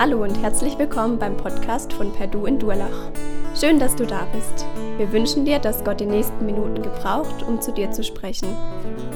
Hallo 0.00 0.22
und 0.22 0.34
herzlich 0.40 0.78
willkommen 0.78 1.18
beim 1.18 1.36
Podcast 1.36 1.92
von 1.92 2.10
Perdu 2.10 2.46
in 2.46 2.58
Durlach. 2.58 3.12
Schön, 3.54 3.78
dass 3.78 3.94
du 3.94 4.06
da 4.06 4.24
bist. 4.32 4.64
Wir 4.96 5.12
wünschen 5.12 5.44
dir, 5.44 5.58
dass 5.58 5.84
Gott 5.84 6.00
die 6.00 6.06
nächsten 6.06 6.46
Minuten 6.46 6.80
gebraucht, 6.80 7.42
um 7.42 7.60
zu 7.60 7.70
dir 7.70 7.90
zu 7.90 8.02
sprechen. 8.02 8.48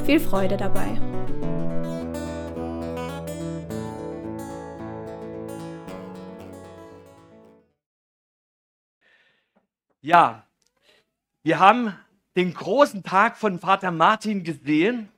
Viel 0.05 0.21
Freude 0.21 0.59
dabei. 0.59 1.01
Ja, 10.03 10.45
wir 11.45 11.61
haben 11.61 11.95
den 12.37 12.53
großen 12.53 13.03
Tag 13.03 13.39
von 13.39 13.59
Vater 13.59 13.91
Martin 13.91 14.45
gesehen. 14.45 15.09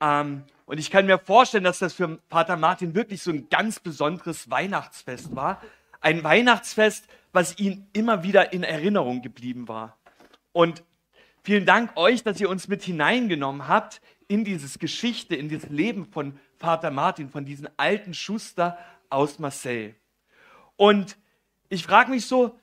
Ähm, 0.00 0.44
und 0.70 0.78
ich 0.78 0.92
kann 0.92 1.06
mir 1.06 1.18
vorstellen, 1.18 1.64
dass 1.64 1.80
das 1.80 1.94
für 1.94 2.20
Vater 2.28 2.56
Martin 2.56 2.94
wirklich 2.94 3.24
so 3.24 3.32
ein 3.32 3.48
ganz 3.48 3.80
besonderes 3.80 4.50
Weihnachtsfest 4.50 5.34
war. 5.34 5.60
Ein 6.00 6.22
Weihnachtsfest, 6.22 7.08
was 7.32 7.58
ihm 7.58 7.88
immer 7.92 8.22
wieder 8.22 8.52
in 8.52 8.62
Erinnerung 8.62 9.20
geblieben 9.20 9.66
war. 9.66 9.98
Und 10.52 10.84
vielen 11.42 11.66
Dank 11.66 11.96
euch, 11.96 12.22
dass 12.22 12.40
ihr 12.40 12.48
uns 12.48 12.68
mit 12.68 12.84
hineingenommen 12.84 13.66
habt 13.66 14.00
in 14.28 14.44
dieses 14.44 14.78
Geschichte, 14.78 15.34
in 15.34 15.48
das 15.48 15.68
Leben 15.70 16.06
von 16.06 16.38
Vater 16.56 16.92
Martin, 16.92 17.30
von 17.30 17.44
diesem 17.44 17.68
alten 17.76 18.14
Schuster 18.14 18.78
aus 19.08 19.40
Marseille. 19.40 19.94
Und 20.76 21.16
ich 21.68 21.82
frage 21.82 22.12
mich 22.12 22.26
so, 22.26 22.56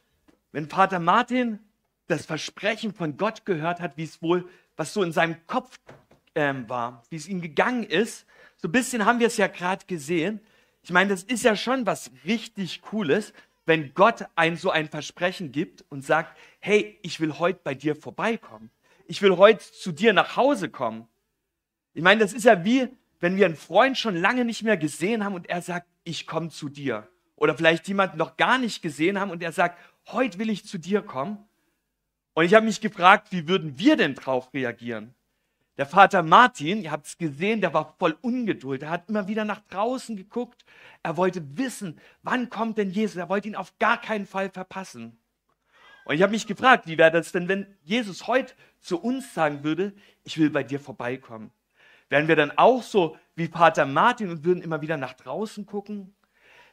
wenn 0.53 0.69
Vater 0.69 0.99
Martin 0.99 1.59
das 2.07 2.25
Versprechen 2.25 2.93
von 2.93 3.17
Gott 3.17 3.43
gehört 3.43 3.81
hat, 3.81 3.97
wie 3.97 4.03
es 4.03 4.21
wohl, 4.21 4.47
was 4.77 4.93
so 4.93 5.03
in 5.03 5.11
seinem 5.11 5.45
Kopf 5.45 5.77
ähm, 6.37 6.69
war, 6.69 7.03
wie 7.09 7.15
es 7.17 7.27
ihm 7.27 7.41
gegangen 7.41 7.83
ist. 7.83 8.25
So 8.57 8.67
ein 8.67 8.71
bisschen 8.71 9.05
haben 9.05 9.19
wir 9.19 9.27
es 9.27 9.37
ja 9.37 9.47
gerade 9.47 9.85
gesehen. 9.85 10.39
Ich 10.83 10.91
meine, 10.91 11.09
das 11.09 11.23
ist 11.23 11.43
ja 11.43 11.55
schon 11.55 11.85
was 11.85 12.11
richtig 12.25 12.81
Cooles, 12.81 13.33
wenn 13.65 13.93
Gott 13.93 14.25
ein 14.35 14.55
so 14.55 14.69
ein 14.69 14.87
Versprechen 14.87 15.51
gibt 15.51 15.83
und 15.89 16.05
sagt, 16.05 16.37
hey, 16.59 16.97
ich 17.01 17.19
will 17.19 17.33
heute 17.39 17.59
bei 17.63 17.73
dir 17.73 17.95
vorbeikommen. 17.95 18.69
Ich 19.07 19.21
will 19.21 19.35
heute 19.35 19.65
zu 19.73 19.91
dir 19.91 20.13
nach 20.13 20.37
Hause 20.37 20.69
kommen. 20.69 21.07
Ich 21.93 22.03
meine, 22.03 22.21
das 22.21 22.33
ist 22.33 22.45
ja 22.45 22.63
wie, 22.63 22.87
wenn 23.19 23.35
wir 23.35 23.47
einen 23.47 23.55
Freund 23.55 23.97
schon 23.97 24.15
lange 24.15 24.45
nicht 24.45 24.63
mehr 24.63 24.77
gesehen 24.77 25.25
haben 25.25 25.33
und 25.33 25.49
er 25.49 25.61
sagt, 25.61 25.87
ich 26.03 26.27
komme 26.27 26.49
zu 26.49 26.69
dir. 26.69 27.09
Oder 27.35 27.57
vielleicht 27.57 27.87
jemanden 27.87 28.17
noch 28.17 28.37
gar 28.37 28.57
nicht 28.57 28.81
gesehen 28.81 29.19
haben 29.19 29.31
und 29.31 29.41
er 29.41 29.51
sagt, 29.51 29.79
heute 30.07 30.37
will 30.39 30.49
ich 30.49 30.65
zu 30.65 30.77
dir 30.77 31.01
kommen. 31.01 31.39
Und 32.35 32.45
ich 32.45 32.53
habe 32.53 32.65
mich 32.65 32.79
gefragt, 32.79 33.29
wie 33.31 33.47
würden 33.47 33.79
wir 33.79 33.97
denn 33.97 34.13
drauf 34.13 34.53
reagieren? 34.53 35.15
Der 35.77 35.85
Vater 35.85 36.23
Martin, 36.23 36.81
ihr 36.81 36.91
habt 36.91 37.05
es 37.05 37.17
gesehen, 37.17 37.61
der 37.61 37.73
war 37.73 37.95
voll 37.99 38.17
Ungeduld. 38.21 38.81
Er 38.81 38.89
hat 38.89 39.09
immer 39.09 39.27
wieder 39.27 39.45
nach 39.45 39.61
draußen 39.69 40.17
geguckt. 40.17 40.65
Er 41.03 41.17
wollte 41.17 41.57
wissen, 41.57 41.99
wann 42.23 42.49
kommt 42.49 42.79
denn 42.79 42.89
Jesus? 42.89 43.17
Er 43.17 43.29
wollte 43.29 43.47
ihn 43.47 43.55
auf 43.55 43.77
gar 43.77 44.01
keinen 44.01 44.25
Fall 44.25 44.49
verpassen. 44.49 45.19
Und 46.05 46.15
ich 46.15 46.23
habe 46.23 46.31
mich 46.31 46.47
gefragt, 46.47 46.87
wie 46.87 46.97
wäre 46.97 47.11
das 47.11 47.31
denn, 47.31 47.47
wenn 47.47 47.67
Jesus 47.83 48.25
heute 48.25 48.55
zu 48.79 48.99
uns 48.99 49.33
sagen 49.35 49.63
würde, 49.63 49.93
ich 50.23 50.39
will 50.39 50.49
bei 50.49 50.63
dir 50.63 50.79
vorbeikommen? 50.79 51.51
Wären 52.09 52.27
wir 52.27 52.35
dann 52.35 52.57
auch 52.57 52.81
so 52.81 53.15
wie 53.35 53.47
Vater 53.47 53.85
Martin 53.85 54.31
und 54.31 54.45
würden 54.45 54.63
immer 54.63 54.81
wieder 54.81 54.97
nach 54.97 55.13
draußen 55.13 55.67
gucken? 55.67 56.15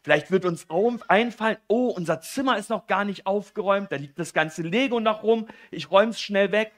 Vielleicht 0.02 0.30
wird 0.30 0.44
uns 0.44 0.66
einfallen, 1.08 1.56
oh, 1.66 1.88
unser 1.88 2.20
Zimmer 2.20 2.56
ist 2.56 2.70
noch 2.70 2.86
gar 2.86 3.04
nicht 3.04 3.26
aufgeräumt, 3.26 3.90
da 3.90 3.96
liegt 3.96 4.18
das 4.18 4.32
ganze 4.32 4.62
Lego 4.62 5.00
noch 5.00 5.22
rum, 5.22 5.48
ich 5.70 5.90
räume 5.90 6.10
es 6.10 6.20
schnell 6.20 6.52
weg. 6.52 6.72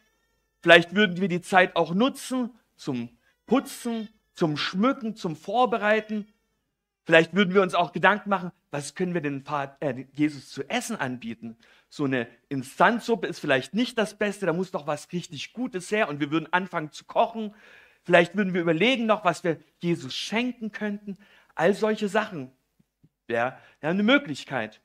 Vielleicht 0.67 0.97
würden 0.97 1.21
wir 1.21 1.29
die 1.29 1.43
Zeit 1.43 1.77
auch 1.77 1.95
nutzen 1.95 2.51
zum 2.75 3.17
Putzen, 3.47 4.09
zum 4.33 4.57
Schmücken, 4.57 5.15
zum 5.15 5.37
Vorbereiten. 5.37 6.27
Vielleicht 7.05 7.37
würden 7.37 7.55
wir 7.55 7.63
uns 7.63 7.77
auch 7.77 7.93
Gedanken 7.93 8.31
machen, 8.31 8.51
was 8.73 8.97
können 8.97 9.15
wir 9.15 9.21
denn 9.21 9.45
äh, 9.79 10.07
Jesus 10.11 10.51
zu 10.51 10.69
essen 10.69 10.97
anbieten? 10.97 11.57
So 11.89 12.03
eine 12.03 12.27
Instanzsuppe 12.49 13.29
ist 13.29 13.39
vielleicht 13.39 13.75
nicht 13.75 13.97
das 13.97 14.19
Beste, 14.19 14.45
da 14.45 14.53
muss 14.53 14.73
doch 14.73 14.89
was 14.89 15.13
richtig 15.13 15.53
Gutes 15.53 15.93
her 15.93 16.09
und 16.09 16.19
wir 16.19 16.33
würden 16.33 16.53
anfangen 16.53 16.91
zu 16.91 17.05
kochen. 17.05 17.55
Vielleicht 18.03 18.37
würden 18.37 18.53
wir 18.53 18.61
überlegen 18.61 19.07
noch, 19.07 19.25
was 19.25 19.45
wir 19.45 19.61
Jesus 19.79 20.17
schenken 20.17 20.73
könnten. 20.73 21.17
All 21.55 21.75
solche 21.75 22.09
Sachen 22.09 22.51
wäre 23.29 23.57
ja 23.83 23.91
eine 23.91 24.03
Möglichkeit. 24.03 24.81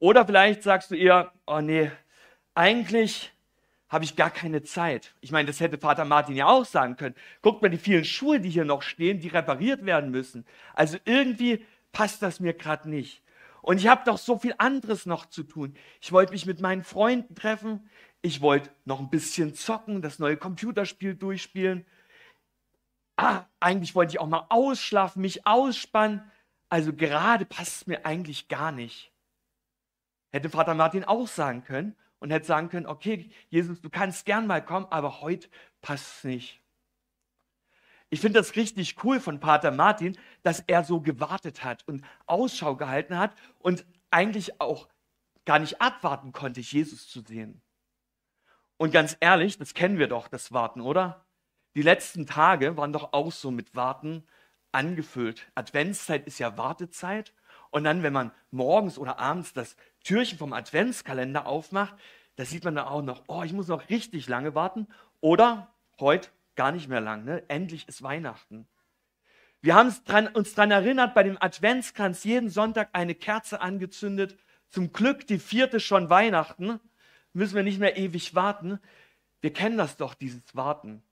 Oder 0.00 0.26
vielleicht 0.26 0.62
sagst 0.62 0.90
du 0.90 0.96
eher, 0.96 1.32
oh 1.46 1.62
nee, 1.62 1.90
eigentlich 2.52 3.33
habe 3.94 4.04
ich 4.04 4.16
gar 4.16 4.30
keine 4.30 4.62
Zeit. 4.62 5.14
Ich 5.20 5.30
meine, 5.30 5.46
das 5.46 5.60
hätte 5.60 5.78
Vater 5.78 6.04
Martin 6.04 6.34
ja 6.34 6.46
auch 6.46 6.64
sagen 6.64 6.96
können. 6.96 7.14
Guckt 7.42 7.62
mal 7.62 7.68
die 7.68 7.78
vielen 7.78 8.04
Schuhe, 8.04 8.40
die 8.40 8.50
hier 8.50 8.64
noch 8.64 8.82
stehen, 8.82 9.20
die 9.20 9.28
repariert 9.28 9.86
werden 9.86 10.10
müssen. 10.10 10.44
Also 10.74 10.98
irgendwie 11.04 11.64
passt 11.92 12.20
das 12.20 12.40
mir 12.40 12.54
gerade 12.54 12.90
nicht. 12.90 13.22
Und 13.62 13.78
ich 13.78 13.86
habe 13.86 14.02
doch 14.04 14.18
so 14.18 14.36
viel 14.36 14.54
anderes 14.58 15.06
noch 15.06 15.26
zu 15.26 15.44
tun. 15.44 15.76
Ich 16.00 16.10
wollte 16.10 16.32
mich 16.32 16.44
mit 16.44 16.60
meinen 16.60 16.82
Freunden 16.82 17.36
treffen. 17.36 17.88
Ich 18.20 18.40
wollte 18.40 18.68
noch 18.84 18.98
ein 18.98 19.10
bisschen 19.10 19.54
zocken, 19.54 20.02
das 20.02 20.18
neue 20.18 20.36
Computerspiel 20.36 21.14
durchspielen. 21.14 21.86
Ah, 23.16 23.44
eigentlich 23.60 23.94
wollte 23.94 24.10
ich 24.10 24.20
auch 24.20 24.26
mal 24.26 24.46
ausschlafen, 24.50 25.22
mich 25.22 25.46
ausspannen. 25.46 26.20
Also 26.68 26.92
gerade 26.92 27.44
passt 27.46 27.76
es 27.76 27.86
mir 27.86 28.04
eigentlich 28.04 28.48
gar 28.48 28.72
nicht. 28.72 29.12
Hätte 30.32 30.50
Vater 30.50 30.74
Martin 30.74 31.04
auch 31.04 31.28
sagen 31.28 31.62
können 31.62 31.94
und 32.24 32.30
hätte 32.30 32.46
sagen 32.46 32.70
können, 32.70 32.86
okay, 32.86 33.28
Jesus, 33.50 33.82
du 33.82 33.90
kannst 33.90 34.24
gern 34.24 34.46
mal 34.46 34.64
kommen, 34.64 34.86
aber 34.88 35.20
heute 35.20 35.46
passt 35.82 36.06
es 36.16 36.24
nicht. 36.24 36.62
Ich 38.08 38.20
finde 38.20 38.40
das 38.40 38.56
richtig 38.56 39.04
cool 39.04 39.20
von 39.20 39.40
Pater 39.40 39.70
Martin, 39.70 40.16
dass 40.42 40.60
er 40.60 40.84
so 40.84 41.02
gewartet 41.02 41.64
hat 41.64 41.86
und 41.86 42.02
Ausschau 42.24 42.76
gehalten 42.76 43.18
hat 43.18 43.36
und 43.58 43.84
eigentlich 44.10 44.58
auch 44.58 44.88
gar 45.44 45.58
nicht 45.58 45.82
abwarten 45.82 46.32
konnte, 46.32 46.62
Jesus 46.62 47.08
zu 47.08 47.20
sehen. 47.20 47.60
Und 48.78 48.90
ganz 48.90 49.18
ehrlich, 49.20 49.58
das 49.58 49.74
kennen 49.74 49.98
wir 49.98 50.08
doch, 50.08 50.28
das 50.28 50.50
Warten, 50.50 50.80
oder? 50.80 51.26
Die 51.76 51.82
letzten 51.82 52.24
Tage 52.24 52.78
waren 52.78 52.94
doch 52.94 53.12
auch 53.12 53.32
so 53.32 53.50
mit 53.50 53.76
Warten 53.76 54.26
angefüllt. 54.72 55.46
Adventszeit 55.54 56.26
ist 56.26 56.38
ja 56.38 56.56
Wartezeit. 56.56 57.34
Und 57.74 57.82
dann, 57.82 58.04
wenn 58.04 58.12
man 58.12 58.30
morgens 58.52 58.98
oder 58.98 59.18
abends 59.18 59.52
das 59.52 59.74
Türchen 60.04 60.38
vom 60.38 60.52
Adventskalender 60.52 61.44
aufmacht, 61.44 61.96
da 62.36 62.44
sieht 62.44 62.62
man 62.62 62.76
dann 62.76 62.86
auch 62.86 63.02
noch, 63.02 63.24
oh, 63.26 63.42
ich 63.42 63.52
muss 63.52 63.66
noch 63.66 63.90
richtig 63.90 64.28
lange 64.28 64.54
warten. 64.54 64.86
Oder 65.20 65.74
heute 65.98 66.28
gar 66.54 66.70
nicht 66.70 66.86
mehr 66.86 67.00
lang, 67.00 67.24
ne? 67.24 67.42
endlich 67.48 67.88
ist 67.88 68.00
Weihnachten. 68.04 68.68
Wir 69.60 69.74
haben 69.74 69.92
uns 70.34 70.54
daran 70.54 70.70
erinnert, 70.70 71.14
bei 71.14 71.24
dem 71.24 71.36
Adventskranz 71.42 72.22
jeden 72.22 72.48
Sonntag 72.48 72.90
eine 72.92 73.16
Kerze 73.16 73.60
angezündet. 73.60 74.38
Zum 74.68 74.92
Glück 74.92 75.26
die 75.26 75.40
vierte 75.40 75.80
schon 75.80 76.08
Weihnachten. 76.08 76.78
Müssen 77.32 77.56
wir 77.56 77.64
nicht 77.64 77.80
mehr 77.80 77.96
ewig 77.96 78.36
warten. 78.36 78.78
Wir 79.40 79.52
kennen 79.52 79.78
das 79.78 79.96
doch, 79.96 80.14
dieses 80.14 80.54
Warten. 80.54 81.02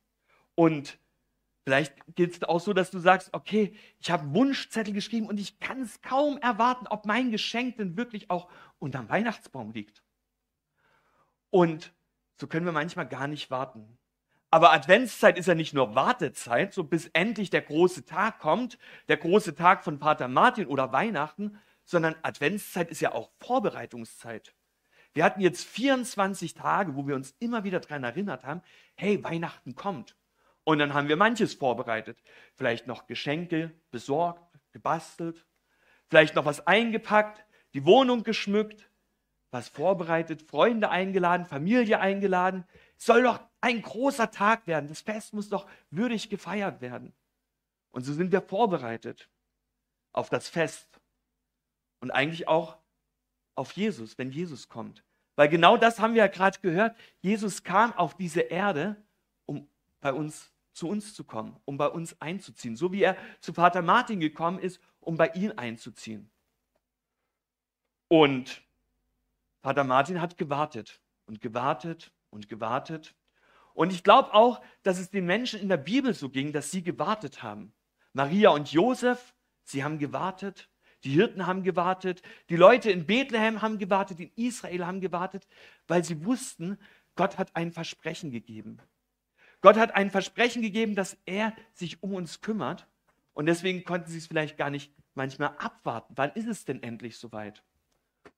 Und 0.55 0.97
Vielleicht 1.65 1.95
geht 2.17 2.33
es 2.33 2.43
auch 2.43 2.61
so, 2.61 2.73
dass 2.73 2.91
du 2.91 2.99
sagst, 2.99 3.31
okay, 3.33 3.75
ich 4.01 4.11
habe 4.11 4.35
Wunschzettel 4.35 4.93
geschrieben 4.93 5.27
und 5.27 5.39
ich 5.39 5.61
kann 5.61 5.83
es 5.83 6.03
kaum 6.03 6.39
erwarten, 6.39 6.89
ob 6.89 7.07
mein 7.07 7.31
Geschenk 7.31 7.77
denn 7.77 7.97
wirklich 7.97 8.31
auch 8.31 8.49
unterm 8.81 9.09
Weihnachtsbaum 9.09 9.73
liegt. 9.73 10.03
Und 11.51 11.93
so 12.41 12.49
können 12.49 12.67
wir 12.67 12.73
manchmal 12.73 13.07
gar 13.07 13.29
nicht 13.29 13.51
warten. 13.51 13.99
Aber 14.51 14.73
Adventszeit 14.73 15.39
ist 15.39 15.47
ja 15.47 15.55
nicht 15.55 15.73
nur 15.73 15.95
Wartezeit, 15.95 16.75
so 16.75 16.85
bis 16.85 17.07
endlich 17.15 17.51
der 17.51 17.63
große 17.63 18.05
Tag 18.05 18.41
kommt, 18.41 18.77
der 19.09 19.17
große 19.17 19.55
Tag 19.55 19.85
von 19.85 19.99
Pater 19.99 20.29
Martin 20.29 20.67
oder 20.67 20.93
Weihnachten, 20.93 21.59
sondern 21.85 22.17
Adventszeit 22.23 22.91
ist 22.91 23.01
ja 23.01 23.13
auch 23.13 23.31
Vorbereitungszeit. 23.39 24.55
Wir 25.15 25.25
hatten 25.25 25.41
jetzt 25.41 25.65
24 25.65 26.55
Tage, 26.55 26.97
wo 26.97 27.07
wir 27.07 27.15
uns 27.15 27.35
immer 27.39 27.65
wieder 27.65 27.81
daran 27.81 28.05
erinnert 28.05 28.45
haben, 28.45 28.63
hey, 28.95 29.23
Weihnachten 29.23 29.75
kommt. 29.75 30.17
Und 30.65 30.79
dann 30.79 30.95
haben 30.95 31.09
wir 31.09 31.17
manches 31.17 31.55
vorbereitet. 31.55 32.23
Vielleicht 32.55 32.87
noch 32.87 33.07
Geschenke 33.07 33.73
besorgt, 33.91 34.59
gebastelt, 34.73 35.47
vielleicht 36.09 36.35
noch 36.35 36.45
was 36.45 36.67
eingepackt, 36.67 37.45
die 37.75 37.85
Wohnung 37.85 38.23
geschmückt, 38.23 38.89
was 39.51 39.69
vorbereitet, 39.69 40.43
Freunde 40.43 40.89
eingeladen, 40.91 41.47
Familie 41.47 42.01
eingeladen. 42.01 42.65
Es 42.97 43.07
soll 43.07 43.23
doch 43.23 43.41
ein 43.61 43.83
großer 43.83 44.31
Tag 44.31 44.67
werden. 44.67 44.89
Das 44.89 45.03
Fest 45.03 45.35
muss 45.35 45.49
doch 45.49 45.69
würdig 45.91 46.31
gefeiert 46.31 46.81
werden. 46.81 47.13
Und 47.91 48.05
so 48.05 48.13
sind 48.13 48.33
wir 48.33 48.41
vorbereitet 48.41 49.29
auf 50.13 50.31
das 50.31 50.49
Fest 50.49 51.01
und 52.01 52.11
eigentlich 52.11 52.49
auch 52.49 52.79
auf 53.55 53.73
Jesus, 53.73 54.17
wenn 54.19 54.31
Jesus 54.31 54.69
kommt. 54.69 55.05
Weil 55.37 55.49
genau 55.49 55.77
das 55.77 55.99
haben 55.99 56.15
wir 56.15 56.25
ja 56.25 56.29
gerade 56.29 56.59
gehört. 56.61 56.97
Jesus 57.21 57.63
kam 57.63 57.93
auf 57.95 58.17
diese 58.17 58.41
Erde, 58.41 59.03
um 59.47 59.69
bei 60.01 60.13
uns 60.13 60.52
zu 60.73 60.89
uns 60.89 61.15
zu 61.15 61.25
kommen, 61.25 61.57
um 61.65 61.77
bei 61.77 61.89
uns 61.89 62.21
einzuziehen, 62.21 62.77
so 62.77 62.93
wie 62.93 63.03
er 63.03 63.17
zu 63.41 63.53
Vater 63.53 63.83
Martin 63.83 64.21
gekommen 64.21 64.59
ist, 64.59 64.81
um 65.01 65.17
bei 65.17 65.29
ihm 65.29 65.53
einzuziehen. 65.57 66.31
Und 68.09 68.63
Vater 69.63 69.85
Martin 69.85 70.21
hat 70.21 70.37
gewartet 70.39 71.01
und 71.27 71.41
gewartet 71.41 72.13
und 72.31 72.49
gewartet. 72.49 73.15
Und 73.75 73.93
ich 73.93 74.03
glaube 74.03 74.35
auch, 74.35 74.61
dass 74.83 74.99
es 74.99 75.11
den 75.11 75.25
Menschen 75.25 75.61
in 75.61 75.69
der 75.69 75.77
Bibel 75.77 76.13
so 76.15 76.29
ging, 76.29 76.53
dass 76.53 76.71
sie 76.71 76.83
gewartet 76.83 77.43
haben. 77.43 77.73
Maria 78.13 78.51
und 78.51 78.73
Josef, 78.73 79.35
sie 79.65 79.83
haben 79.83 79.99
gewartet. 79.99 80.69
die 81.05 81.11
Hirten 81.11 81.47
haben 81.47 81.63
gewartet, 81.63 82.23
die 82.49 82.57
Leute 82.57 82.91
in 82.91 83.07
Bethlehem 83.07 83.61
haben 83.63 83.79
gewartet, 83.79 84.21
in 84.21 84.31
Israel 84.37 84.87
haben 84.87 85.01
gewartet, 85.01 85.49
weil 85.89 86.05
sie 86.05 86.25
wussten, 86.25 86.79
Gott 87.17 87.39
hat 87.39 87.57
ein 87.57 87.73
Versprechen 87.73 88.31
gegeben. 88.31 88.79
Gott 89.63 89.79
hat 89.79 89.95
ein 89.95 90.11
Versprechen 90.11 90.61
gegeben, 90.61 90.95
dass 90.95 91.17
er 91.25 91.55
sich 91.73 92.03
um 92.03 92.15
uns 92.15 92.41
kümmert. 92.41 92.87
Und 93.33 93.47
deswegen 93.47 93.85
konnten 93.85 94.11
sie 94.11 94.19
es 94.19 94.27
vielleicht 94.27 94.59
gar 94.59 94.71
nicht 94.71 94.93
manchmal 95.15 95.57
abwarten. 95.59 96.13
Wann 96.17 96.33
ist 96.33 96.49
es 96.49 96.65
denn 96.65 96.83
endlich 96.83 97.17
soweit? 97.17 97.63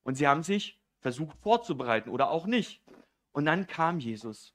Und 0.05 0.17
sie 0.17 0.29
haben 0.29 0.43
sich 0.43 0.79
versucht 1.01 1.37
vorzubereiten 1.39 2.11
oder 2.11 2.31
auch 2.31 2.47
nicht. 2.47 2.83
Und 3.33 3.47
dann 3.47 3.67
kam 3.67 3.99
Jesus. 3.99 4.55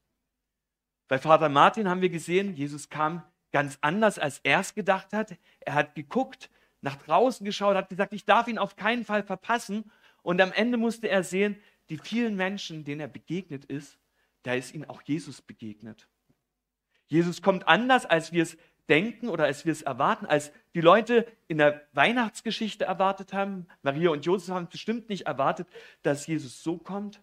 Bei 1.07 1.17
Vater 1.17 1.49
Martin 1.49 1.89
haben 1.89 2.01
wir 2.01 2.09
gesehen, 2.09 2.55
Jesus 2.55 2.89
kam 2.89 3.23
ganz 3.51 3.79
anders, 3.81 4.19
als 4.19 4.39
er 4.43 4.59
es 4.59 4.75
gedacht 4.75 5.11
hat. 5.11 5.37
Er 5.59 5.73
hat 5.73 5.95
geguckt, 5.95 6.49
nach 6.81 6.95
draußen 6.95 7.43
geschaut, 7.45 7.75
hat 7.75 7.89
gesagt, 7.89 8.13
ich 8.13 8.25
darf 8.25 8.47
ihn 8.47 8.59
auf 8.59 8.75
keinen 8.75 9.03
Fall 9.03 9.23
verpassen. 9.23 9.91
Und 10.21 10.39
am 10.39 10.51
Ende 10.51 10.77
musste 10.77 11.09
er 11.09 11.23
sehen, 11.23 11.59
die 11.89 11.97
vielen 11.97 12.35
Menschen, 12.35 12.83
denen 12.83 13.01
er 13.01 13.07
begegnet 13.07 13.65
ist, 13.65 13.97
da 14.43 14.53
ist 14.53 14.73
ihnen 14.73 14.85
auch 14.85 15.01
Jesus 15.01 15.41
begegnet. 15.41 16.07
Jesus 17.09 17.41
kommt 17.41 17.67
anders, 17.67 18.05
als 18.05 18.31
wir 18.31 18.43
es 18.43 18.57
denken 18.87 19.29
oder 19.29 19.45
als 19.45 19.65
wir 19.65 19.71
es 19.71 19.81
erwarten, 19.81 20.25
als 20.25 20.51
die 20.73 20.81
Leute 20.81 21.27
in 21.47 21.57
der 21.57 21.87
Weihnachtsgeschichte 21.93 22.85
erwartet 22.85 23.33
haben. 23.33 23.67
Maria 23.81 24.09
und 24.09 24.25
Josef 24.25 24.53
haben 24.53 24.69
bestimmt 24.69 25.09
nicht 25.09 25.27
erwartet, 25.27 25.67
dass 26.01 26.27
Jesus 26.27 26.63
so 26.63 26.77
kommt. 26.77 27.21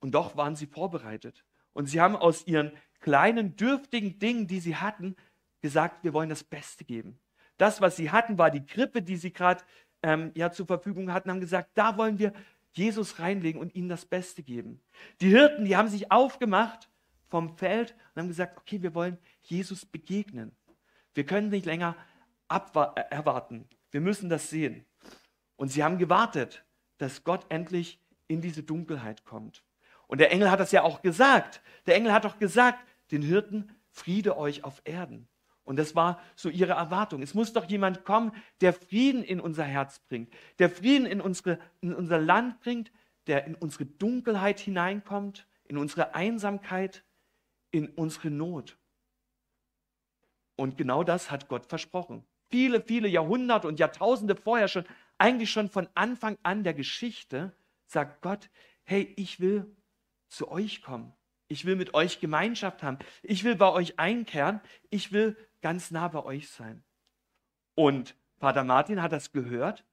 Und 0.00 0.14
doch 0.14 0.36
waren 0.36 0.56
sie 0.56 0.66
vorbereitet. 0.66 1.44
Und 1.72 1.86
sie 1.86 2.00
haben 2.00 2.16
aus 2.16 2.46
ihren 2.46 2.72
kleinen, 3.00 3.56
dürftigen 3.56 4.18
Dingen, 4.18 4.46
die 4.46 4.60
sie 4.60 4.76
hatten, 4.76 5.16
gesagt, 5.60 6.02
wir 6.02 6.12
wollen 6.12 6.28
das 6.28 6.44
Beste 6.44 6.84
geben. 6.84 7.18
Das, 7.56 7.80
was 7.80 7.96
sie 7.96 8.10
hatten, 8.10 8.38
war 8.38 8.50
die 8.50 8.66
Krippe, 8.66 9.02
die 9.02 9.16
sie 9.16 9.32
gerade 9.32 9.62
ähm, 10.02 10.32
ja, 10.34 10.50
zur 10.50 10.66
Verfügung 10.66 11.12
hatten, 11.12 11.30
haben 11.30 11.40
gesagt, 11.40 11.70
da 11.74 11.96
wollen 11.96 12.18
wir 12.18 12.32
Jesus 12.72 13.18
reinlegen 13.18 13.60
und 13.60 13.74
ihnen 13.74 13.88
das 13.88 14.04
Beste 14.04 14.42
geben. 14.42 14.80
Die 15.20 15.28
Hirten, 15.28 15.64
die 15.64 15.76
haben 15.76 15.88
sich 15.88 16.10
aufgemacht 16.10 16.88
vom 17.32 17.56
Feld 17.56 17.94
und 18.14 18.20
haben 18.20 18.28
gesagt, 18.28 18.58
okay, 18.58 18.82
wir 18.82 18.94
wollen 18.94 19.16
Jesus 19.40 19.86
begegnen. 19.86 20.52
Wir 21.14 21.24
können 21.24 21.48
nicht 21.48 21.64
länger 21.64 21.96
erwarten. 22.46 23.66
Wir 23.90 24.02
müssen 24.02 24.28
das 24.28 24.50
sehen. 24.50 24.84
Und 25.56 25.68
sie 25.68 25.82
haben 25.82 25.96
gewartet, 25.96 26.62
dass 26.98 27.24
Gott 27.24 27.46
endlich 27.48 27.98
in 28.28 28.42
diese 28.42 28.62
Dunkelheit 28.62 29.24
kommt. 29.24 29.64
Und 30.08 30.18
der 30.20 30.30
Engel 30.30 30.50
hat 30.50 30.60
das 30.60 30.72
ja 30.72 30.82
auch 30.82 31.00
gesagt. 31.00 31.62
Der 31.86 31.94
Engel 31.94 32.12
hat 32.12 32.26
doch 32.26 32.38
gesagt, 32.38 32.86
den 33.10 33.22
Hirten, 33.22 33.74
Friede 33.88 34.36
euch 34.36 34.62
auf 34.62 34.82
Erden. 34.84 35.26
Und 35.64 35.78
das 35.78 35.94
war 35.94 36.20
so 36.36 36.50
ihre 36.50 36.72
Erwartung. 36.72 37.22
Es 37.22 37.32
muss 37.32 37.54
doch 37.54 37.64
jemand 37.64 38.04
kommen, 38.04 38.32
der 38.60 38.74
Frieden 38.74 39.22
in 39.22 39.40
unser 39.40 39.64
Herz 39.64 40.00
bringt, 40.00 40.30
der 40.58 40.68
Frieden 40.68 41.06
in, 41.06 41.22
unsere, 41.22 41.58
in 41.80 41.94
unser 41.94 42.18
Land 42.18 42.60
bringt, 42.60 42.92
der 43.26 43.46
in 43.46 43.54
unsere 43.54 43.86
Dunkelheit 43.86 44.60
hineinkommt, 44.60 45.46
in 45.64 45.78
unsere 45.78 46.14
Einsamkeit, 46.14 47.04
in 47.72 47.88
unsere 47.88 48.30
Not. 48.30 48.78
Und 50.56 50.78
genau 50.78 51.02
das 51.02 51.30
hat 51.30 51.48
Gott 51.48 51.66
versprochen. 51.66 52.24
Viele, 52.50 52.80
viele 52.80 53.08
Jahrhunderte 53.08 53.66
und 53.66 53.80
Jahrtausende 53.80 54.36
vorher 54.36 54.68
schon, 54.68 54.84
eigentlich 55.18 55.50
schon 55.50 55.68
von 55.68 55.88
Anfang 55.94 56.38
an 56.42 56.62
der 56.62 56.74
Geschichte, 56.74 57.56
sagt 57.86 58.22
Gott, 58.22 58.50
hey, 58.84 59.12
ich 59.16 59.40
will 59.40 59.74
zu 60.28 60.50
euch 60.50 60.82
kommen. 60.82 61.12
Ich 61.48 61.64
will 61.64 61.76
mit 61.76 61.94
euch 61.94 62.20
Gemeinschaft 62.20 62.82
haben. 62.82 62.98
Ich 63.22 63.44
will 63.44 63.56
bei 63.56 63.70
euch 63.70 63.98
einkehren. 63.98 64.60
Ich 64.90 65.12
will 65.12 65.36
ganz 65.60 65.90
nah 65.90 66.08
bei 66.08 66.24
euch 66.24 66.48
sein. 66.48 66.82
Und 67.74 68.14
Vater 68.38 68.64
Martin 68.64 69.02
hat 69.02 69.12
das 69.12 69.32
gehört 69.32 69.84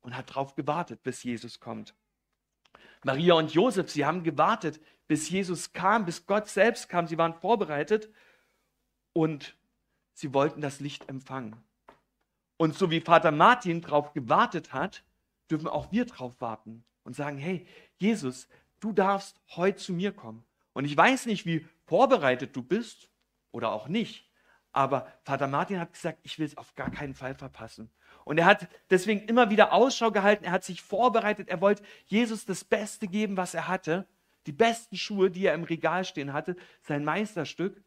und 0.00 0.16
hat 0.16 0.30
darauf 0.30 0.54
gewartet, 0.54 1.02
bis 1.02 1.22
Jesus 1.22 1.60
kommt. 1.60 1.94
Maria 3.04 3.34
und 3.34 3.52
Josef, 3.52 3.90
sie 3.90 4.04
haben 4.04 4.22
gewartet, 4.22 4.80
bis 5.06 5.28
Jesus 5.30 5.72
kam, 5.72 6.04
bis 6.04 6.26
Gott 6.26 6.48
selbst 6.48 6.88
kam. 6.88 7.06
Sie 7.06 7.18
waren 7.18 7.34
vorbereitet 7.34 8.10
und 9.12 9.56
sie 10.12 10.32
wollten 10.34 10.60
das 10.60 10.80
Licht 10.80 11.08
empfangen. 11.08 11.56
Und 12.56 12.74
so 12.74 12.90
wie 12.90 13.00
Vater 13.00 13.30
Martin 13.30 13.82
darauf 13.82 14.12
gewartet 14.12 14.72
hat, 14.72 15.04
dürfen 15.50 15.68
auch 15.68 15.92
wir 15.92 16.06
darauf 16.06 16.40
warten 16.40 16.84
und 17.04 17.14
sagen, 17.14 17.38
hey, 17.38 17.66
Jesus, 17.98 18.48
du 18.80 18.92
darfst 18.92 19.40
heute 19.56 19.78
zu 19.78 19.92
mir 19.92 20.12
kommen. 20.12 20.44
Und 20.72 20.84
ich 20.84 20.96
weiß 20.96 21.26
nicht, 21.26 21.46
wie 21.46 21.66
vorbereitet 21.86 22.56
du 22.56 22.62
bist 22.62 23.10
oder 23.52 23.70
auch 23.72 23.88
nicht, 23.88 24.30
aber 24.72 25.10
Vater 25.24 25.46
Martin 25.46 25.80
hat 25.80 25.94
gesagt, 25.94 26.18
ich 26.22 26.38
will 26.38 26.44
es 26.44 26.58
auf 26.58 26.74
gar 26.74 26.90
keinen 26.90 27.14
Fall 27.14 27.34
verpassen. 27.34 27.90
Und 28.24 28.36
er 28.36 28.44
hat 28.44 28.68
deswegen 28.90 29.20
immer 29.20 29.48
wieder 29.48 29.72
Ausschau 29.72 30.10
gehalten, 30.10 30.44
er 30.44 30.52
hat 30.52 30.64
sich 30.64 30.82
vorbereitet, 30.82 31.48
er 31.48 31.62
wollte 31.62 31.82
Jesus 32.06 32.44
das 32.44 32.64
Beste 32.64 33.06
geben, 33.06 33.38
was 33.38 33.54
er 33.54 33.68
hatte, 33.68 34.06
die 34.46 34.52
besten 34.52 34.96
Schuhe, 34.96 35.30
die 35.30 35.46
er 35.46 35.54
im 35.54 35.64
Regal 35.64 36.04
stehen 36.04 36.32
hatte, 36.32 36.56
sein 36.82 37.04
Meisterstück. 37.04 37.82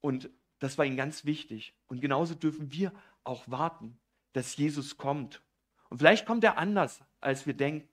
Und 0.00 0.30
das 0.58 0.76
war 0.78 0.84
ihm 0.84 0.96
ganz 0.96 1.24
wichtig. 1.24 1.74
Und 1.86 2.00
genauso 2.00 2.34
dürfen 2.34 2.72
wir 2.72 2.92
auch 3.24 3.44
warten, 3.46 3.98
dass 4.32 4.56
Jesus 4.56 4.96
kommt. 4.96 5.42
Und 5.88 5.98
vielleicht 5.98 6.26
kommt 6.26 6.44
er 6.44 6.58
anders, 6.58 7.00
als 7.20 7.46
wir 7.46 7.54
denken. 7.54 7.88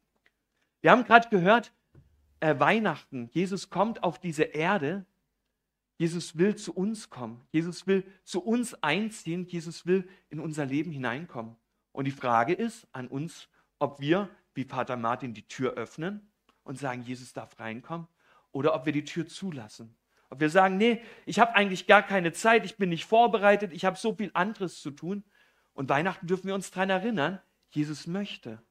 Wir 0.81 0.91
haben 0.91 1.03
gerade 1.03 1.29
gehört, 1.29 1.73
äh, 2.39 2.59
Weihnachten, 2.59 3.29
Jesus 3.33 3.69
kommt 3.69 4.03
auf 4.03 4.19
diese 4.19 4.43
Erde, 4.43 5.05
Jesus 5.97 6.37
will 6.37 6.55
zu 6.55 6.73
uns 6.73 7.09
kommen, 7.09 7.41
Jesus 7.51 7.87
will 7.87 8.03
zu 8.23 8.43
uns 8.43 8.75
einziehen, 8.83 9.47
Jesus 9.47 9.87
will 9.87 10.07
in 10.29 10.39
unser 10.39 10.65
Leben 10.65 10.91
hineinkommen. 10.91 11.55
Und 11.91 12.05
die 12.05 12.11
Frage 12.11 12.53
ist 12.53 12.87
an 12.91 13.07
uns, 13.07 13.49
ob 13.79 13.99
wir, 13.99 14.29
wie 14.53 14.63
Vater 14.63 14.97
Martin, 14.97 15.33
die 15.33 15.47
Tür 15.47 15.73
öffnen 15.73 16.29
und 16.67 16.77
sagen, 16.77 17.01
Jesus 17.01 17.31
darf 17.33 17.59
reinkommen, 17.59 18.07
oder 18.51 18.75
ob 18.75 18.85
wir 18.85 18.93
die 18.93 19.05
Tür 19.05 19.25
zulassen. 19.25 19.95
Ob 20.29 20.41
wir 20.41 20.49
sagen, 20.49 20.77
nee, 20.77 21.01
ich 21.25 21.39
habe 21.39 21.55
eigentlich 21.55 21.87
gar 21.87 22.03
keine 22.03 22.33
Zeit, 22.33 22.65
ich 22.65 22.75
bin 22.75 22.89
nicht 22.89 23.05
vorbereitet, 23.05 23.71
ich 23.71 23.85
habe 23.85 23.97
so 23.97 24.13
viel 24.13 24.31
anderes 24.33 24.81
zu 24.81 24.91
tun. 24.91 25.23
Und 25.73 25.87
Weihnachten 25.89 26.27
dürfen 26.27 26.47
wir 26.47 26.55
uns 26.55 26.71
daran 26.71 26.89
erinnern, 26.89 27.41
Jesus 27.69 28.07
möchte 28.07 28.61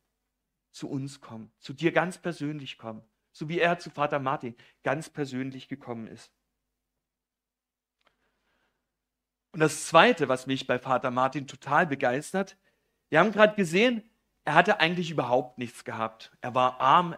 zu 0.73 0.91
uns 0.91 1.21
kommen, 1.23 1.51
zu 1.59 1.73
dir 1.73 1.93
ganz 1.93 2.19
persönlich 2.19 2.77
kommen, 2.77 3.03
so 3.33 3.49
wie 3.49 3.59
er 3.59 3.79
zu 3.79 3.89
Vater 3.89 4.19
Martin 4.19 4.55
ganz 4.83 5.09
persönlich 5.09 5.69
gekommen 5.69 6.07
ist. 6.07 6.31
Und 9.53 9.61
das 9.61 9.87
Zweite, 9.87 10.29
was 10.29 10.47
mich 10.47 10.67
bei 10.67 10.79
Vater 10.79 11.11
Martin 11.11 11.47
total 11.47 11.87
begeistert, 11.87 12.59
wir 13.09 13.21
haben 13.21 13.33
gerade 13.33 13.55
gesehen, 13.55 14.03
er 14.45 14.55
hatte 14.55 14.81
eigentlich 14.81 15.11
überhaupt 15.11 15.57
nichts 15.57 15.85
gehabt. 15.85 16.37
Er 16.43 16.55
war 16.55 16.81
arm, 16.81 17.17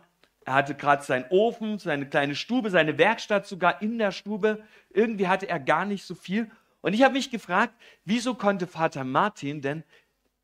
er 0.49 0.55
hatte 0.55 0.75
gerade 0.75 1.03
seinen 1.03 1.27
Ofen, 1.29 1.79
seine 1.79 2.09
kleine 2.09 2.35
Stube, 2.35 2.71
seine 2.71 2.97
Werkstatt 2.97 3.47
sogar 3.47 3.83
in 3.83 3.99
der 3.99 4.13
Stube. 4.13 4.65
Irgendwie 4.89 5.29
hatte 5.29 5.47
er 5.47 5.61
gar 5.61 5.85
nicht 5.85 6.07
so 6.07 6.15
viel. 6.15 6.51
Und 6.81 6.95
ich 6.95 7.03
habe 7.03 7.13
mich 7.13 7.31
gefragt, 7.31 7.75
wieso 8.07 8.33
konnte 8.33 8.67
Vater 8.67 9.05
Martin 9.05 9.61
denn 9.61 9.85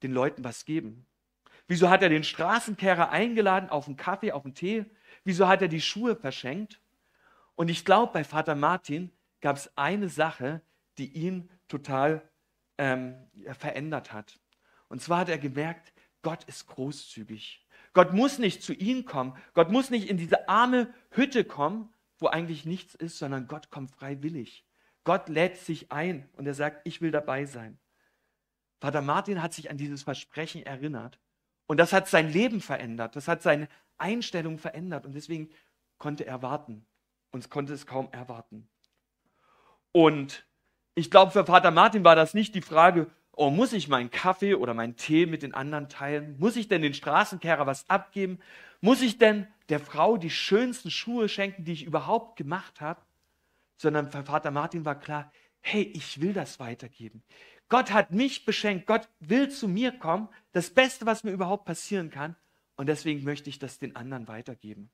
den 0.03 0.13
Leuten 0.13 0.45
was 0.45 0.67
geben? 0.67 1.07
Wieso 1.69 1.89
hat 1.89 2.03
er 2.03 2.11
den 2.11 2.23
Straßenkehrer 2.23 3.09
eingeladen 3.13 3.71
auf 3.71 3.87
einen 3.87 3.97
Kaffee, 3.97 4.33
auf 4.33 4.45
einen 4.45 4.55
Tee? 4.55 4.85
Wieso 5.25 5.49
hat 5.49 5.63
er 5.63 5.69
die 5.69 5.81
Schuhe 5.81 6.17
verschenkt? 6.17 6.83
Und 7.55 7.71
ich 7.71 7.87
glaube, 7.87 8.13
bei 8.13 8.25
Vater 8.25 8.57
Martin 8.57 9.11
gab 9.41 9.57
es 9.57 9.73
eine 9.75 10.11
Sache, 10.11 10.61
die 10.99 11.15
ihn 11.15 11.49
total 11.67 12.21
ähm, 12.77 13.15
verändert 13.59 14.13
hat. 14.13 14.39
Und 14.89 15.01
zwar 15.01 15.21
hat 15.21 15.31
er 15.31 15.39
gemerkt, 15.39 15.95
Gott 16.21 16.45
ist 16.45 16.67
großzügig. 16.67 17.64
Gott 17.95 18.13
muss 18.13 18.39
nicht 18.39 18.63
zu 18.63 18.75
ihm 18.75 19.07
kommen. 19.07 19.37
Gott 19.55 19.71
muss 19.71 19.91
nicht 19.91 20.09
in 20.09 20.17
diese 20.17 20.49
arme 20.49 20.93
Hütte 21.11 21.45
kommen, 21.45 21.93
wo 22.19 22.27
eigentlich 22.27 22.67
nichts 22.67 22.95
ist, 22.95 23.19
sondern 23.19 23.47
Gott 23.47 23.71
kommt 23.71 23.91
freiwillig. 23.93 24.65
Gott 25.05 25.29
lädt 25.29 25.57
sich 25.57 25.93
ein 25.93 26.29
und 26.33 26.47
er 26.47 26.55
sagt, 26.55 26.87
ich 26.87 27.01
will 27.01 27.11
dabei 27.11 27.45
sein. 27.45 27.79
Vater 28.81 29.03
Martin 29.03 29.43
hat 29.43 29.55
sich 29.55 29.71
an 29.71 29.79
dieses 29.79 30.03
Versprechen 30.03 30.65
erinnert 30.65 31.19
und 31.67 31.79
das 31.79 31.93
hat 31.93 32.09
sein 32.09 32.31
Leben 32.31 32.61
verändert, 32.61 33.17
das 33.17 33.29
hat 33.29 33.43
seine 33.43 33.69
Einstellung 33.97 34.59
verändert 34.59 35.07
und 35.07 35.15
deswegen 35.15 35.51
konnte 35.99 36.27
er 36.27 36.43
warten 36.43 36.85
und 37.31 37.49
konnte 37.51 37.73
es 37.73 37.87
kaum 37.87 38.09
erwarten. 38.13 38.69
Und 39.93 40.47
ich 40.95 41.11
glaube, 41.11 41.33
für 41.33 41.47
Vater 41.47 41.71
Martin 41.71 42.05
war 42.05 42.17
das 42.17 42.35
nicht 42.35 42.55
die 42.55 42.63
Frage, 42.63 43.11
oh, 43.37 43.51
muss 43.51 43.73
ich 43.73 43.89
meinen 43.89 44.11
Kaffee 44.11 44.55
oder 44.55 44.75
meinen 44.75 44.97
Tee 44.97 45.27
mit 45.27 45.43
den 45.43 45.55
anderen 45.55 45.89
teilen? 45.89 46.37
Muss 46.39 46.57
ich 46.57 46.69
denn 46.69 46.83
den 46.83 46.95
Straßenkehrer 46.95 47.67
was 47.67 47.89
abgeben? 47.89 48.39
Muss 48.81 49.03
ich 49.03 49.19
denn 49.19 49.47
der 49.69 49.81
Frau 49.81 50.17
die 50.17 50.31
schönsten 50.31 50.91
Schuhe 50.91 51.29
schenken, 51.29 51.65
die 51.65 51.73
ich 51.73 51.85
überhaupt 51.85 52.37
gemacht 52.37 52.81
habe? 52.81 53.01
Sondern 53.77 54.11
für 54.11 54.25
Vater 54.25 54.51
Martin 54.51 54.85
war 54.85 54.99
klar, 54.99 55.33
hey, 55.61 55.83
ich 55.95 56.21
will 56.21 56.33
das 56.33 56.61
weitergeben. 56.61 57.23
Gott 57.69 57.93
hat 57.93 58.11
mich 58.11 58.45
beschenkt. 58.45 58.87
Gott 58.87 59.09
will 59.21 59.49
zu 59.49 59.69
mir 59.69 59.93
kommen. 59.93 60.29
Das 60.53 60.71
Beste, 60.71 61.07
was 61.07 61.25
mir 61.25 61.33
überhaupt 61.33 61.65
passieren 61.65 62.11
kann. 62.11 62.37
Und 62.77 62.87
deswegen 62.87 63.25
möchte 63.25 63.49
ich 63.49 63.59
das 63.59 63.79
den 63.79 63.97
anderen 63.97 64.29
weitergeben. 64.29 64.91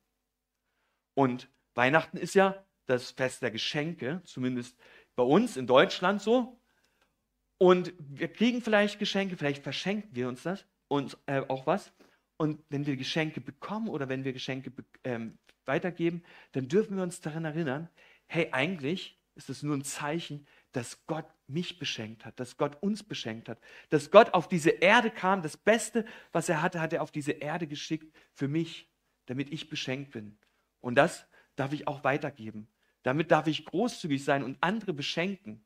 Und 1.15 1.49
Weihnachten 1.75 2.17
ist 2.17 2.35
ja 2.35 2.65
das 2.87 3.11
Fest 3.11 3.43
der 3.43 3.51
Geschenke, 3.51 4.23
zumindest 4.25 4.77
bei 5.17 5.23
uns 5.23 5.57
in 5.57 5.67
Deutschland 5.67 6.23
so. 6.23 6.60
Und 7.63 7.93
wir 7.99 8.29
kriegen 8.33 8.63
vielleicht 8.63 8.99
Geschenke, 8.99 9.37
vielleicht 9.37 9.63
verschenken 9.63 10.09
wir 10.15 10.29
uns 10.29 10.45
das. 10.45 10.65
uns 10.89 11.17
äh, 11.27 11.43
auch 11.47 11.67
was. 11.67 11.93
Und 12.39 12.65
wenn 12.71 12.87
wir 12.87 12.97
Geschenke 12.97 13.43
bekommen 13.43 13.89
oder 13.89 14.09
wenn 14.09 14.25
wir 14.25 14.33
Geschenke 14.33 14.73
ähm, 15.05 15.37
weitergeben, 15.67 16.23
dann 16.53 16.69
dürfen 16.69 16.97
wir 16.97 17.03
uns 17.03 17.21
daran 17.21 17.45
erinnern, 17.45 17.91
hey, 18.29 18.49
eigentlich 18.53 19.21
ist 19.35 19.51
es 19.51 19.63
nur 19.63 19.77
ein 19.77 19.85
Zeichen, 19.85 20.47
dass 20.73 21.07
Gott 21.07 21.27
mich 21.49 21.79
beschenkt 21.79 22.25
hat, 22.25 22.41
dass 22.41 22.57
Gott 22.57 22.83
uns 22.83 23.03
beschenkt 23.03 23.51
hat, 23.51 23.61
dass 23.91 24.11
Gott 24.11 24.33
auf 24.33 24.49
diese 24.49 24.71
Erde 24.71 25.11
kam. 25.11 25.43
Das 25.43 25.59
Beste, 25.59 26.07
was 26.33 26.49
er 26.49 26.63
hatte, 26.63 26.81
hat 26.81 26.95
er 26.95 27.03
auf 27.03 27.11
diese 27.11 27.33
Erde 27.33 27.67
geschickt 27.67 28.17
für 28.33 28.49
mich, 28.49 28.89
damit 29.27 29.53
ich 29.53 29.69
beschenkt 29.69 30.13
bin. 30.13 30.39
Und 30.81 30.95
das 30.95 31.27
darf 31.57 31.75
ich 31.75 31.87
auch 31.87 32.05
weitergeben. 32.05 32.69
Damit 33.03 33.31
darf 33.31 33.47
ich 33.49 33.67
großzügig 33.67 34.25
sein 34.25 34.45
und 34.45 34.57
andere 34.63 34.95
beschenken. 34.95 35.63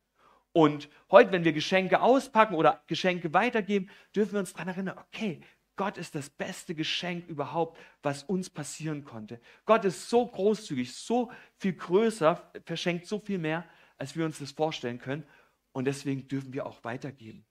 Und 0.56 0.88
heute, 1.10 1.32
wenn 1.32 1.42
wir 1.42 1.52
Geschenke 1.52 2.00
auspacken 2.00 2.54
oder 2.54 2.80
Geschenke 2.86 3.34
weitergeben, 3.34 3.90
dürfen 4.14 4.34
wir 4.34 4.38
uns 4.38 4.52
daran 4.52 4.68
erinnern, 4.68 4.98
okay, 4.98 5.40
Gott 5.74 5.98
ist 5.98 6.14
das 6.14 6.30
beste 6.30 6.76
Geschenk 6.76 7.26
überhaupt, 7.26 7.76
was 8.02 8.22
uns 8.22 8.48
passieren 8.50 9.04
konnte. 9.04 9.40
Gott 9.64 9.84
ist 9.84 10.08
so 10.08 10.24
großzügig, 10.24 10.94
so 10.94 11.32
viel 11.58 11.72
größer, 11.72 12.52
verschenkt 12.64 13.06
so 13.08 13.18
viel 13.18 13.38
mehr, 13.38 13.64
als 13.98 14.14
wir 14.14 14.24
uns 14.24 14.38
das 14.38 14.52
vorstellen 14.52 15.00
können. 15.00 15.24
Und 15.72 15.86
deswegen 15.86 16.28
dürfen 16.28 16.52
wir 16.52 16.66
auch 16.66 16.84
weitergeben. 16.84 17.44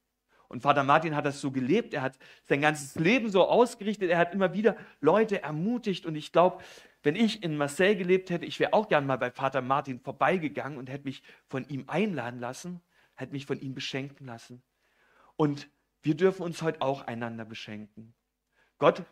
Und 0.48 0.62
Vater 0.62 0.86
Martin 0.86 1.14
hat 1.14 1.26
das 1.26 1.42
so 1.42 1.52
gelebt. 1.52 1.94
Er 1.94 2.04
hat 2.04 2.18
sein 2.44 2.62
ganzes 2.62 2.96
Leben 2.96 3.30
so 3.30 3.46
ausgerichtet. 3.46 4.12
Er 4.12 4.18
hat 4.18 4.34
immer 4.34 4.54
wieder 4.54 4.78
Leute 5.02 5.42
ermutigt. 5.42 6.06
Und 6.06 6.16
ich 6.16 6.32
glaube, 6.32 6.64
wenn 7.02 7.18
ich 7.18 7.44
in 7.44 7.58
Marseille 7.58 7.98
gelebt 7.98 8.30
hätte, 8.30 8.46
ich 8.46 8.62
wäre 8.62 8.72
auch 8.72 8.88
gern 8.88 9.06
mal 9.06 9.18
bei 9.18 9.30
Vater 9.30 9.62
Martin 9.62 10.00
vorbeigegangen 10.00 10.78
und 10.78 10.90
hätte 10.90 11.04
mich 11.04 11.22
von 11.50 11.68
ihm 11.68 11.84
einladen 11.90 12.40
lassen 12.40 12.82
hat 13.16 13.32
mich 13.32 13.46
von 13.46 13.60
ihm 13.60 13.74
beschenken 13.74 14.26
lassen. 14.28 14.64
Und 15.36 15.70
wir 16.02 16.16
dürfen 16.16 16.44
uns 16.44 16.62
heute 16.62 16.82
auch 16.82 17.02
einander 17.02 17.46
beschenken. 17.46 18.14
Gott 18.78 19.04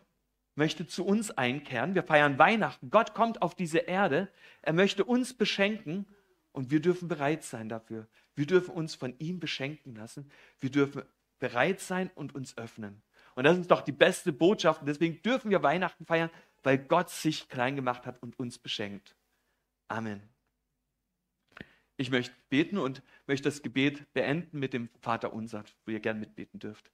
möchte 0.54 0.86
zu 0.86 1.04
uns 1.04 1.30
einkehren. 1.30 1.94
Wir 1.94 2.02
feiern 2.02 2.38
Weihnachten. 2.38 2.90
Gott 2.90 3.14
kommt 3.14 3.42
auf 3.42 3.54
diese 3.54 3.78
Erde. 3.78 4.30
Er 4.60 4.72
möchte 4.72 5.04
uns 5.04 5.34
beschenken 5.34 6.06
und 6.52 6.70
wir 6.70 6.80
dürfen 6.80 7.08
bereit 7.08 7.42
sein 7.42 7.68
dafür. 7.68 8.06
Wir 8.34 8.46
dürfen 8.46 8.74
uns 8.74 8.94
von 8.94 9.14
ihm 9.18 9.40
beschenken 9.40 9.94
lassen. 9.94 10.30
Wir 10.60 10.70
dürfen 10.70 11.02
bereit 11.38 11.80
sein 11.80 12.10
und 12.14 12.34
uns 12.34 12.56
öffnen. 12.58 13.02
Und 13.34 13.44
das 13.44 13.58
ist 13.58 13.70
doch 13.70 13.80
die 13.80 13.92
beste 13.92 14.32
Botschaft. 14.32 14.82
Und 14.82 14.86
deswegen 14.86 15.22
dürfen 15.22 15.50
wir 15.50 15.62
Weihnachten 15.62 16.04
feiern, 16.04 16.30
weil 16.62 16.78
Gott 16.78 17.10
sich 17.10 17.48
klein 17.48 17.76
gemacht 17.76 18.06
hat 18.06 18.22
und 18.22 18.38
uns 18.38 18.58
beschenkt. 18.58 19.16
Amen. 19.88 20.31
Ich 22.02 22.10
möchte 22.10 22.34
beten 22.50 22.78
und 22.78 23.00
möchte 23.28 23.48
das 23.48 23.62
Gebet 23.62 24.12
beenden 24.12 24.58
mit 24.58 24.72
dem 24.72 24.88
Vater 25.00 25.32
unser, 25.32 25.62
wo 25.86 25.92
ihr 25.92 26.00
gern 26.00 26.18
mitbeten 26.18 26.58
dürft. 26.58 26.90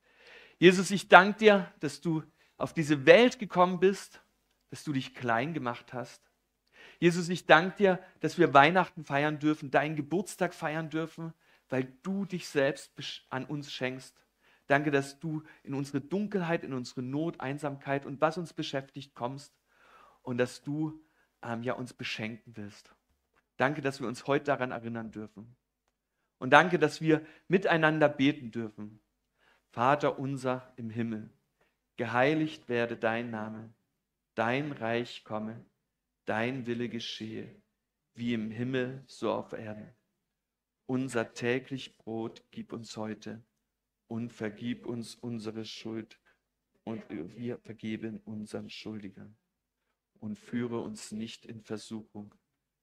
Jesus, 0.58 0.90
ich 0.90 1.08
danke 1.08 1.38
dir, 1.38 1.72
dass 1.80 2.02
du 2.02 2.22
auf 2.58 2.74
diese 2.74 3.06
Welt 3.06 3.38
gekommen 3.38 3.80
bist, 3.80 4.20
dass 4.68 4.84
du 4.84 4.92
dich 4.92 5.14
klein 5.14 5.54
gemacht 5.54 5.94
hast. 5.94 6.22
Jesus, 6.98 7.30
ich 7.30 7.46
danke 7.46 7.76
dir, 7.78 8.04
dass 8.20 8.36
wir 8.36 8.52
Weihnachten 8.52 9.02
feiern 9.02 9.38
dürfen, 9.38 9.70
deinen 9.70 9.96
Geburtstag 9.96 10.52
feiern 10.52 10.90
dürfen, 10.90 11.32
weil 11.70 11.84
du 12.02 12.26
dich 12.26 12.46
selbst 12.46 12.92
an 13.30 13.46
uns 13.46 13.72
schenkst. 13.72 14.14
Danke, 14.66 14.90
dass 14.90 15.18
du 15.18 15.42
in 15.62 15.72
unsere 15.72 16.02
Dunkelheit, 16.02 16.64
in 16.64 16.74
unsere 16.74 17.00
Not, 17.00 17.40
Einsamkeit 17.40 18.04
und 18.04 18.20
was 18.20 18.36
uns 18.36 18.52
beschäftigt 18.52 19.14
kommst 19.14 19.54
und 20.20 20.36
dass 20.36 20.60
du 20.60 21.00
ähm, 21.42 21.62
ja 21.62 21.72
uns 21.72 21.94
beschenken 21.94 22.56
willst. 22.56 22.94
Danke, 23.58 23.82
dass 23.82 24.00
wir 24.00 24.06
uns 24.06 24.26
heute 24.26 24.46
daran 24.46 24.70
erinnern 24.70 25.10
dürfen. 25.10 25.56
Und 26.38 26.50
danke, 26.50 26.78
dass 26.78 27.00
wir 27.00 27.26
miteinander 27.48 28.08
beten 28.08 28.52
dürfen. 28.52 29.00
Vater 29.70 30.18
unser 30.18 30.72
im 30.76 30.90
Himmel, 30.90 31.28
geheiligt 31.96 32.68
werde 32.68 32.96
dein 32.96 33.30
Name, 33.30 33.74
dein 34.34 34.70
Reich 34.72 35.24
komme, 35.24 35.66
dein 36.24 36.66
Wille 36.66 36.88
geschehe, 36.88 37.60
wie 38.14 38.32
im 38.32 38.52
Himmel 38.52 39.02
so 39.06 39.32
auf 39.32 39.52
Erden. 39.52 39.92
Unser 40.86 41.34
täglich 41.34 41.98
Brot 41.98 42.44
gib 42.52 42.72
uns 42.72 42.96
heute 42.96 43.42
und 44.06 44.32
vergib 44.32 44.86
uns 44.86 45.16
unsere 45.16 45.64
Schuld 45.64 46.20
und 46.84 47.02
wir 47.10 47.58
vergeben 47.58 48.20
unseren 48.24 48.70
Schuldigern. 48.70 49.36
Und 50.20 50.38
führe 50.38 50.80
uns 50.80 51.12
nicht 51.12 51.44
in 51.44 51.60
Versuchung, 51.60 52.34